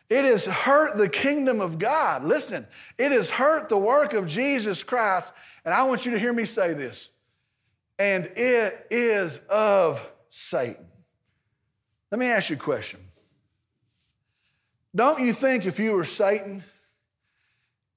[0.08, 2.24] It has hurt the kingdom of God.
[2.24, 2.64] Listen,
[2.96, 5.34] it has hurt the work of Jesus Christ.
[5.64, 7.10] And I want you to hear me say this.
[7.98, 10.86] And it is of Satan.
[12.12, 13.00] Let me ask you a question.
[14.94, 16.62] Don't you think if you were Satan,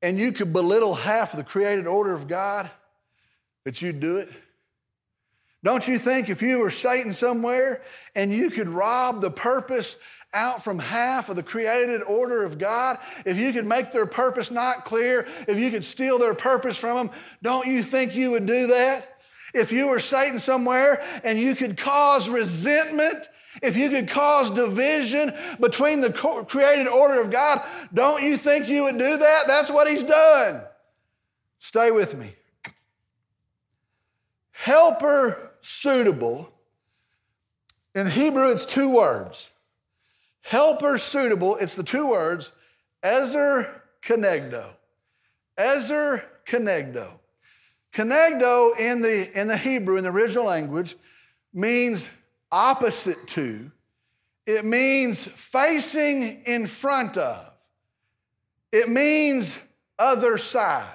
[0.02, 2.70] and you could belittle half of the created order of God,
[3.66, 4.30] that you'd do it?
[5.64, 7.82] Don't you think if you were Satan somewhere
[8.16, 9.98] and you could rob the purpose
[10.34, 14.52] out from half of the created order of God, if you could make their purpose
[14.52, 18.46] not clear, if you could steal their purpose from them, don't you think you would
[18.46, 19.20] do that?
[19.54, 23.28] If you were Satan somewhere and you could cause resentment
[23.62, 26.12] if you could cause division between the
[26.48, 27.62] created order of God,
[27.94, 29.48] don't you think you would do that?
[29.48, 30.62] That's what he's done.
[31.60, 32.34] Stay with me.
[34.52, 36.52] Helper suitable.
[37.94, 39.50] In Hebrew, it's two words.
[40.42, 42.54] Helper suitable, it's the two words,
[43.04, 44.66] Ezer Kenegdo.
[45.58, 47.20] Ezer Kenegdo.
[47.92, 50.96] Kenegdo in the, in the Hebrew, in the original language,
[51.54, 52.10] means
[52.52, 53.72] opposite to.
[54.46, 57.46] It means facing in front of.
[58.72, 59.58] It means
[60.00, 60.88] other side.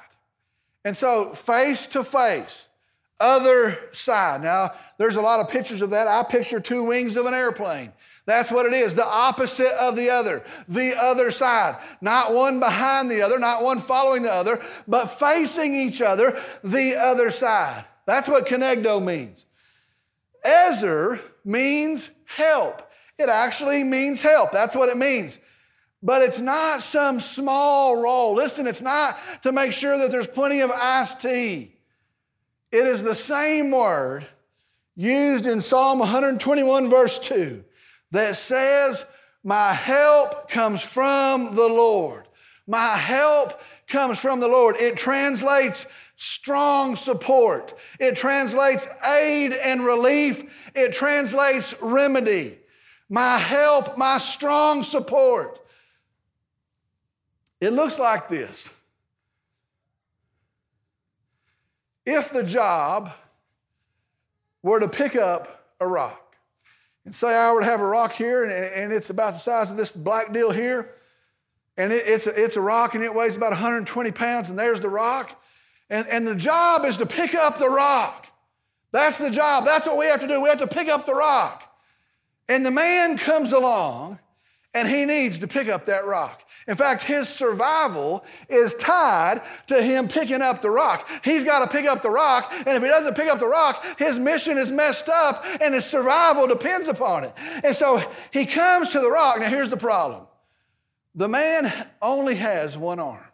[0.85, 2.69] And so, face to face,
[3.21, 4.43] other side.
[4.43, 6.09] Now, there's a lot of pictures of that.
[6.09, 7.93] I picture two wings of an airplane.
[8.25, 11.77] That's what it is, the opposite of the other, the other side.
[12.01, 16.97] Not one behind the other, not one following the other, but facing each other, the
[16.97, 17.85] other side.
[18.07, 19.47] That's what kenegdo means.
[20.45, 22.90] Ezer means help.
[23.18, 24.52] It actually means help.
[24.52, 25.38] That's what it means.
[26.02, 28.35] But it's not some small role.
[28.35, 31.76] Listen, it's not to make sure that there's plenty of iced tea.
[32.72, 34.26] It is the same word
[34.96, 37.62] used in Psalm 121, verse 2
[38.11, 39.05] that says,
[39.44, 42.26] My help comes from the Lord.
[42.66, 44.76] My help comes from the Lord.
[44.76, 45.87] It translates
[46.23, 52.59] strong support, it translates aid and relief, it translates remedy.
[53.09, 55.59] My help, my strong support.
[57.61, 58.73] It looks like this.
[62.07, 63.13] If the job
[64.63, 66.37] were to pick up a rock,
[67.05, 69.71] and say I were to have a rock here, and, and it's about the size
[69.71, 70.95] of this black deal here,
[71.77, 74.81] and it, it's, a, it's a rock and it weighs about 120 pounds, and there's
[74.81, 75.41] the rock.
[75.92, 78.26] And, and the job is to pick up the rock.
[78.92, 79.66] That's the job.
[79.66, 80.40] That's what we have to do.
[80.40, 81.70] We have to pick up the rock.
[82.48, 84.18] And the man comes along
[84.72, 86.44] and he needs to pick up that rock.
[86.66, 91.07] In fact, his survival is tied to him picking up the rock.
[91.22, 93.85] He's got to pick up the rock, and if he doesn't pick up the rock,
[93.98, 97.35] his mission is messed up and his survival depends upon it.
[97.62, 99.40] And so he comes to the rock.
[99.40, 100.26] Now, here's the problem
[101.14, 103.24] the man only has one arm.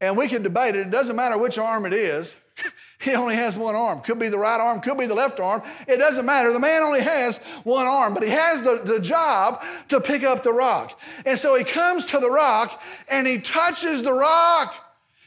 [0.00, 2.34] And we can debate it, it doesn't matter which arm it is.
[3.00, 4.00] He only has one arm.
[4.00, 5.62] Could be the right arm, could be the left arm.
[5.86, 6.52] It doesn't matter.
[6.52, 10.42] The man only has one arm, but he has the, the job to pick up
[10.42, 10.98] the rock.
[11.24, 14.74] And so he comes to the rock and he touches the rock.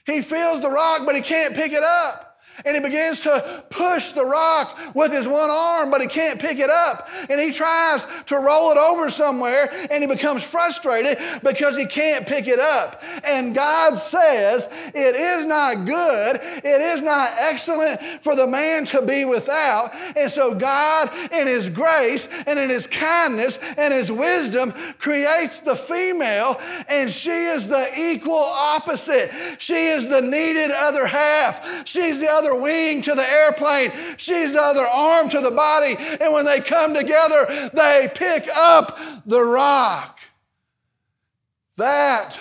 [0.05, 2.30] He feels the rock, but he can't pick it up
[2.65, 6.59] and he begins to push the rock with his one arm, but he can't pick
[6.59, 7.09] it up.
[7.29, 12.27] And he tries to roll it over somewhere, and he becomes frustrated because he can't
[12.27, 13.01] pick it up.
[13.23, 19.01] And God says, It is not good, it is not excellent for the man to
[19.01, 19.93] be without.
[20.15, 25.75] And so, God, in his grace and in his kindness and his wisdom, creates the
[25.75, 29.31] female, and she is the equal opposite.
[29.57, 31.87] She is the needed other half.
[31.87, 35.95] She's the other wing to the airplane, she's the other arm to the body.
[35.97, 40.19] And when they come together, they pick up the rock.
[41.77, 42.39] That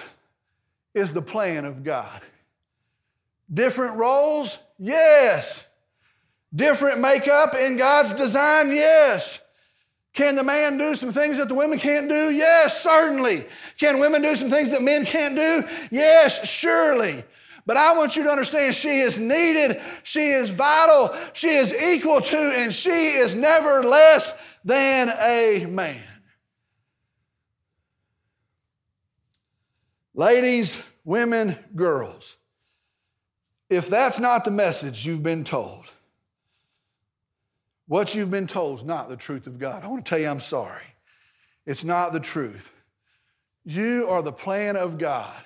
[0.94, 2.22] is the plan of God.
[3.52, 4.58] Different roles?
[4.78, 5.64] Yes.
[6.54, 8.72] Different makeup in God's design?
[8.72, 9.38] Yes.
[10.12, 12.30] Can the man do some things that the women can't do?
[12.30, 13.46] Yes, certainly.
[13.78, 15.64] Can women do some things that men can't do?
[15.90, 17.22] Yes, surely.
[17.66, 22.20] But I want you to understand she is needed, she is vital, she is equal
[22.20, 26.02] to, and she is never less than a man.
[30.14, 32.36] Ladies, women, girls,
[33.68, 35.84] if that's not the message you've been told,
[37.86, 39.82] what you've been told is not the truth of God.
[39.82, 40.82] I want to tell you, I'm sorry.
[41.66, 42.72] It's not the truth.
[43.64, 45.44] You are the plan of God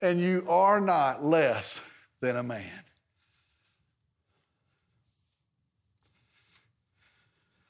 [0.00, 1.80] and you are not less
[2.20, 2.82] than a man.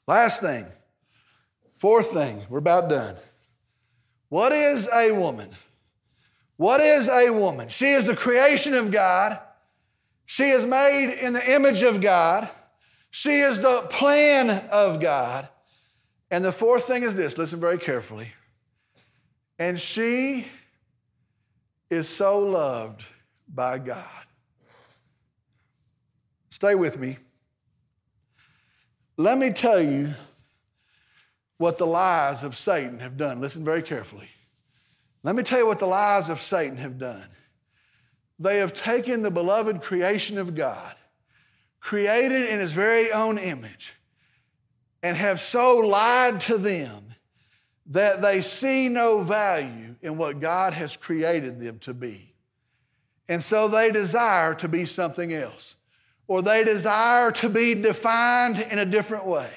[0.07, 0.65] Last thing,
[1.77, 3.15] fourth thing, we're about done.
[4.29, 5.49] What is a woman?
[6.57, 7.69] What is a woman?
[7.69, 9.39] She is the creation of God.
[10.25, 12.49] She is made in the image of God.
[13.11, 15.47] She is the plan of God.
[16.31, 18.33] And the fourth thing is this listen very carefully.
[19.57, 20.47] And she
[21.89, 23.03] is so loved
[23.47, 24.05] by God.
[26.49, 27.17] Stay with me.
[29.17, 30.13] Let me tell you
[31.57, 33.41] what the lies of Satan have done.
[33.41, 34.29] Listen very carefully.
[35.23, 37.27] Let me tell you what the lies of Satan have done.
[38.39, 40.95] They have taken the beloved creation of God,
[41.81, 43.93] created in his very own image,
[45.03, 47.08] and have so lied to them
[47.89, 52.33] that they see no value in what God has created them to be.
[53.27, 55.75] And so they desire to be something else,
[56.27, 59.51] or they desire to be defined in a different way.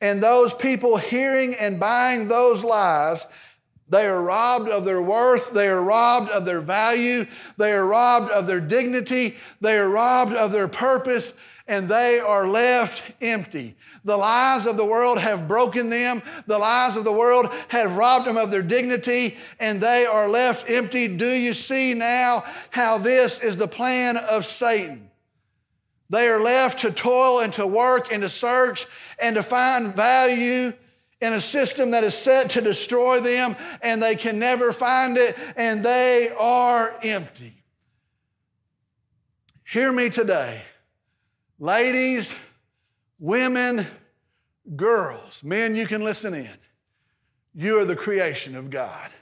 [0.00, 3.26] And those people hearing and buying those lies,
[3.88, 5.52] they are robbed of their worth.
[5.52, 7.26] They are robbed of their value.
[7.58, 9.36] They are robbed of their dignity.
[9.60, 11.32] They are robbed of their purpose
[11.72, 13.74] and they are left empty.
[14.04, 16.20] The lies of the world have broken them.
[16.46, 20.68] The lies of the world have robbed them of their dignity, and they are left
[20.68, 21.08] empty.
[21.08, 25.08] Do you see now how this is the plan of Satan?
[26.10, 28.86] They are left to toil and to work and to search
[29.18, 30.74] and to find value
[31.22, 35.38] in a system that is set to destroy them, and they can never find it,
[35.56, 37.64] and they are empty.
[39.64, 40.60] Hear me today.
[41.62, 42.34] Ladies,
[43.20, 43.86] women,
[44.74, 46.56] girls, men, you can listen in.
[47.54, 49.12] You are the creation of God.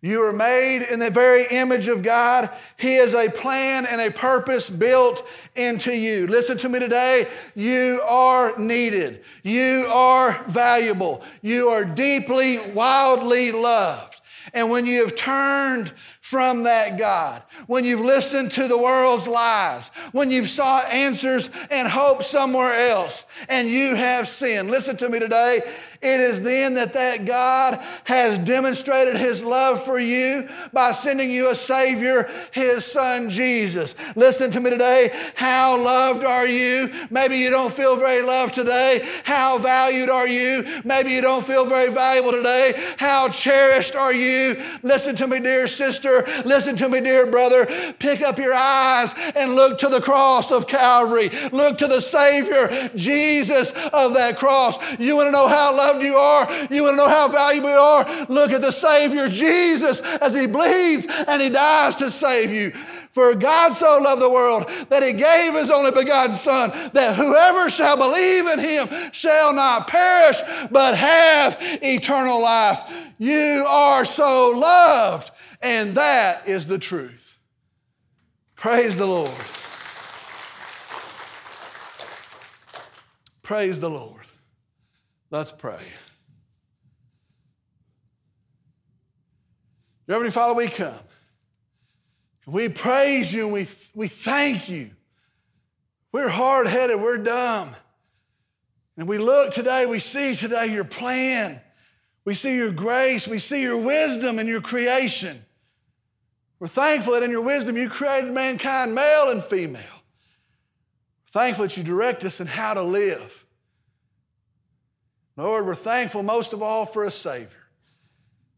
[0.00, 2.48] You are made in the very image of God.
[2.78, 5.22] He has a plan and a purpose built
[5.54, 6.26] into you.
[6.26, 7.28] Listen to me today.
[7.54, 9.22] You are needed.
[9.42, 11.22] You are valuable.
[11.42, 14.16] You are deeply, wildly loved.
[14.54, 15.92] And when you have turned
[16.28, 21.86] from that God, when you've listened to the world's lies, when you've sought answers and
[21.86, 24.68] hope somewhere else, and you have sinned.
[24.68, 25.62] Listen to me today.
[26.02, 31.50] It is then that that God has demonstrated his love for you by sending you
[31.50, 33.94] a Savior, his Son Jesus.
[34.16, 35.10] Listen to me today.
[35.36, 36.92] How loved are you?
[37.08, 39.08] Maybe you don't feel very loved today.
[39.22, 40.82] How valued are you?
[40.84, 42.74] Maybe you don't feel very valuable today.
[42.96, 44.60] How cherished are you?
[44.82, 46.15] Listen to me, dear sister.
[46.44, 47.66] Listen to me, dear brother.
[47.98, 51.30] Pick up your eyes and look to the cross of Calvary.
[51.52, 54.78] Look to the Savior, Jesus of that cross.
[54.98, 56.50] You want to know how loved you are?
[56.70, 58.26] You want to know how valuable you are?
[58.28, 62.72] Look at the Savior, Jesus, as He bleeds and He dies to save you.
[63.16, 67.70] For God so loved the world that he gave his only begotten Son, that whoever
[67.70, 70.36] shall believe in him shall not perish,
[70.70, 72.78] but have eternal life.
[73.16, 75.30] You are so loved
[75.62, 77.38] and that is the truth.
[78.54, 79.32] Praise the Lord.
[83.42, 84.26] Praise the Lord.
[85.30, 85.86] Let's pray.
[90.06, 90.98] Heavenly Father, we come.
[92.46, 94.90] We praise you and we, we thank you.
[96.12, 97.74] We're hard headed, we're dumb.
[98.96, 101.60] And we look today, we see today your plan.
[102.24, 105.44] We see your grace, we see your wisdom and your creation.
[106.58, 109.82] We're thankful that in your wisdom you created mankind male and female.
[109.82, 113.44] We're thankful that you direct us in how to live.
[115.36, 117.50] Lord, we're thankful most of all for a Savior.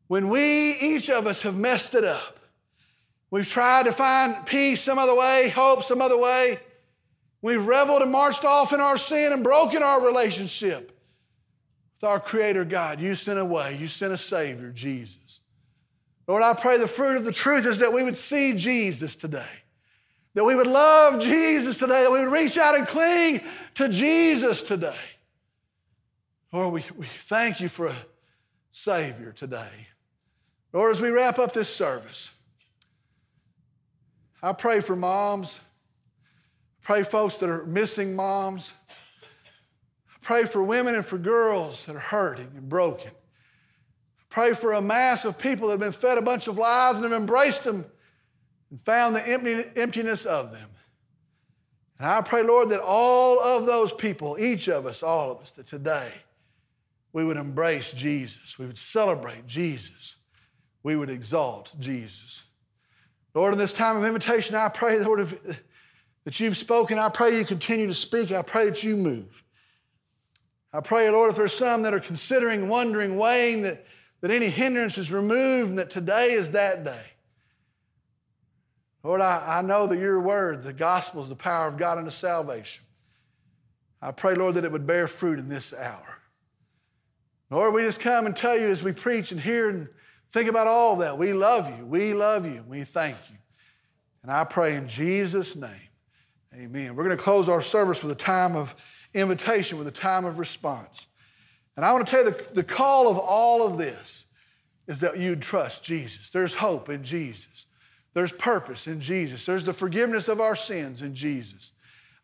[0.07, 2.39] When we, each of us, have messed it up,
[3.31, 6.61] we've tried to find peace some other way, hope some other way,
[7.43, 10.99] we've reveled and marched off in our sin and broken our relationship
[11.97, 13.01] with our Creator God.
[13.01, 15.41] You sent a way, you sent a Savior, Jesus.
[16.27, 19.49] Lord, I pray the fruit of the truth is that we would see Jesus today,
[20.35, 23.41] that we would love Jesus today, that we would reach out and cling
[23.77, 24.95] to Jesus today.
[26.53, 27.97] Lord, we, we thank you for a
[28.71, 29.89] Savior today.
[30.73, 32.31] Lord, as we wrap up this service,
[34.43, 35.59] I pray for moms.
[36.83, 38.73] Pray folks that are missing moms.
[40.23, 43.11] Pray for women and for girls that are hurting and broken.
[44.31, 47.05] Pray for a mass of people that have been fed a bunch of lies and
[47.05, 47.87] have embraced them
[48.71, 49.27] and found the
[49.77, 50.69] emptiness of them.
[51.99, 55.51] And I pray, Lord, that all of those people, each of us, all of us,
[55.53, 56.13] that today
[57.13, 58.59] we would embrace Jesus.
[58.59, 60.17] We would celebrate Jesus.
[60.83, 62.43] We would exalt Jesus.
[63.39, 65.63] Lord, in this time of invitation, I pray, Lord, if,
[66.25, 66.99] that you've spoken.
[66.99, 68.33] I pray you continue to speak.
[68.33, 69.45] I pray that you move.
[70.73, 73.87] I pray, Lord, if there's some that are considering, wondering, weighing that
[74.23, 77.05] that any hindrance is removed and that today is that day.
[79.05, 82.11] Lord, I, I know that your word, the gospel, is the power of God unto
[82.11, 82.83] salvation.
[84.03, 86.19] I pray, Lord, that it would bear fruit in this hour.
[87.51, 89.89] Lord, we just come and tell you as we preach and hear and
[90.31, 91.19] think about all that.
[91.19, 91.85] We love you.
[91.85, 92.65] We love you.
[92.69, 93.37] We thank you.
[94.23, 95.71] And I pray in Jesus' name,
[96.55, 96.97] amen.
[96.97, 98.75] We're going to close our service with a time of
[99.15, 101.07] invitation, with a time of response.
[101.77, 104.27] And I want to tell you the, the call of all of this
[104.87, 106.31] is that you'd trust Jesus.
[106.31, 107.67] There's hope in Jesus.
[108.15, 109.45] There's purpose in Jesus.
[109.45, 111.73] There's the forgiveness of our sins in Jesus.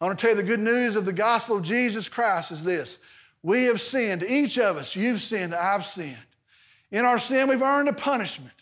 [0.00, 2.64] I want to tell you the good news of the gospel of Jesus Christ is
[2.64, 2.98] this.
[3.42, 4.24] We have sinned.
[4.24, 6.16] Each of us, you've sinned, I've sinned.
[6.94, 8.54] In our sin, we've earned a punishment.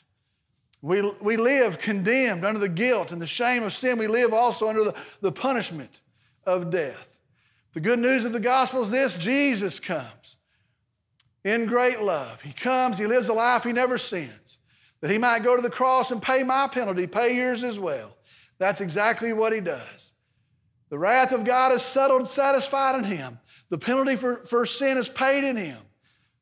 [0.80, 3.99] We, we live condemned under the guilt and the shame of sin.
[3.99, 5.91] We live also under the, the punishment
[6.47, 7.18] of death.
[7.74, 10.39] The good news of the gospel is this Jesus comes
[11.45, 12.41] in great love.
[12.41, 14.57] He comes, He lives a life He never sins,
[15.03, 18.16] that He might go to the cross and pay my penalty, pay yours as well.
[18.57, 20.14] That's exactly what He does.
[20.89, 23.41] The wrath of God is settled, and satisfied in Him.
[23.68, 25.76] The penalty for, for sin is paid in Him,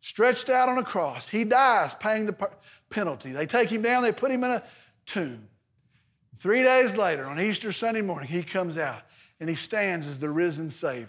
[0.00, 1.28] stretched out on a cross.
[1.28, 2.50] He dies, paying the
[2.88, 3.32] penalty.
[3.32, 4.62] They take him down, they put him in a
[5.06, 5.48] tomb.
[6.36, 9.02] Three days later, on Easter Sunday morning, he comes out
[9.40, 11.08] and he stands as the risen Savior.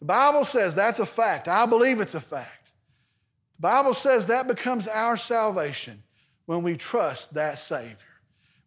[0.00, 1.48] The Bible says that's a fact.
[1.48, 2.70] I believe it's a fact.
[3.56, 6.02] The Bible says that becomes our salvation
[6.46, 7.96] when we trust that Savior,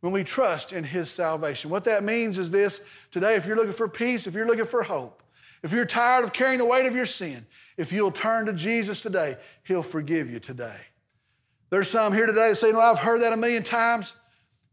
[0.01, 1.69] when we trust in His salvation.
[1.69, 4.83] What that means is this today, if you're looking for peace, if you're looking for
[4.83, 5.23] hope,
[5.63, 7.45] if you're tired of carrying the weight of your sin,
[7.77, 10.77] if you'll turn to Jesus today, He'll forgive you today.
[11.69, 14.13] There's some here today that say, I've heard that a million times,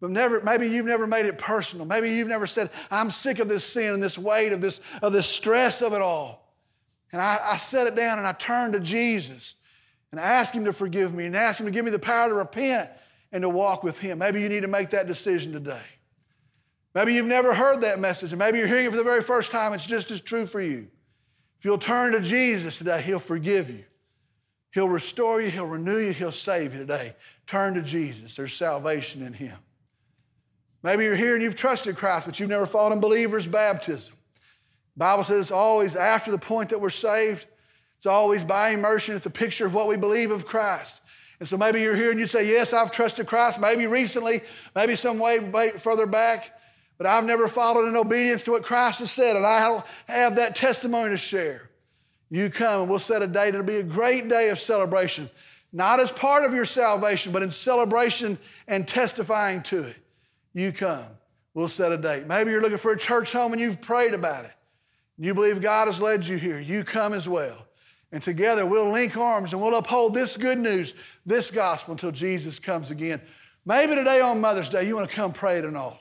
[0.01, 1.87] but never, maybe you've never made it personal.
[1.87, 5.13] Maybe you've never said, I'm sick of this sin and this weight of this, of
[5.13, 6.55] this stress of it all.
[7.13, 9.55] And I, I set it down and I turned to Jesus
[10.11, 12.29] and I asked Him to forgive me and asked Him to give me the power
[12.29, 12.91] to repent
[13.33, 14.19] and to walk with Him.
[14.19, 15.83] Maybe you need to make that decision today.
[16.95, 19.53] Maybe you've never heard that message, and maybe you're hearing it for the very first
[19.53, 19.73] time.
[19.73, 20.89] It's just as true for you.
[21.59, 23.85] If you'll turn to Jesus today, He'll forgive you.
[24.73, 27.17] He'll restore you, He'll renew you, He'll save you today.
[27.47, 28.37] Turn to Jesus.
[28.37, 29.57] There's salvation in Him.
[30.83, 34.15] Maybe you're here and you've trusted Christ, but you've never fought in believer's baptism.
[34.95, 37.47] The Bible says it's always after the point that we're saved.
[37.97, 39.17] It's always by immersion.
[39.17, 41.01] It's a picture of what we believe of Christ.
[41.41, 44.43] And so maybe you're here and you say, Yes, I've trusted Christ, maybe recently,
[44.75, 46.58] maybe some way further back,
[46.99, 50.57] but I've never followed in obedience to what Christ has said, and I have that
[50.57, 51.71] testimony to share.
[52.29, 53.51] You come and we'll set a date.
[53.51, 55.31] It'll be a great day of celebration,
[55.73, 58.37] not as part of your salvation, but in celebration
[58.67, 59.97] and testifying to it.
[60.53, 61.07] You come.
[61.55, 62.27] We'll set a date.
[62.27, 64.53] Maybe you're looking for a church home and you've prayed about it.
[65.19, 66.61] You believe God has led you here.
[66.61, 67.67] You come as well.
[68.13, 70.95] And together we'll link arms and we'll uphold this good news,
[71.27, 73.21] this gospel until Jesus comes again.
[73.65, 75.99] Maybe today on Mother's Day, you want to come pray at an altar.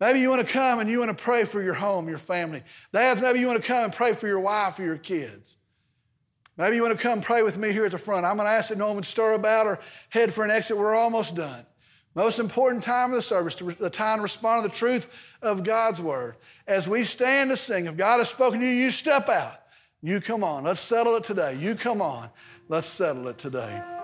[0.00, 2.62] Maybe you want to come and you want to pray for your home, your family.
[2.92, 5.56] Dads, maybe you want to come and pray for your wife or your kids.
[6.56, 8.24] Maybe you want to come pray with me here at the front.
[8.24, 9.78] I'm going to ask that no one would stir about or
[10.08, 10.76] head for an exit.
[10.76, 11.64] We're almost done.
[12.14, 15.06] Most important time of the service, the time to respond to the truth
[15.42, 16.36] of God's word.
[16.66, 19.60] As we stand to sing, if God has spoken to you, you step out.
[20.02, 20.64] You come on.
[20.64, 21.56] Let's settle it today.
[21.56, 22.30] You come on.
[22.68, 23.99] Let's settle it today.